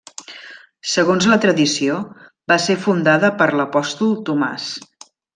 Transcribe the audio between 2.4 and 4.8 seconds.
va ser fundada per l'Apòstol Tomàs.